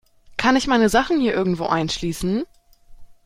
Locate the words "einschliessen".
1.67-2.45